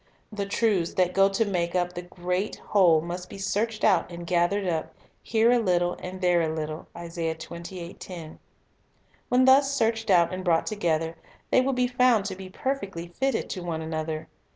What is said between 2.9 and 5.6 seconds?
must be searched out and gathered up, "here a